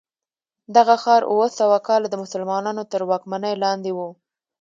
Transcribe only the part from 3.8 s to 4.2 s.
و.